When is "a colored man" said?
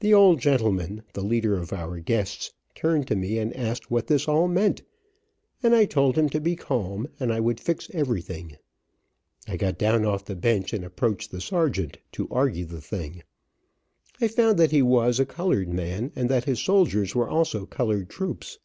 15.20-16.10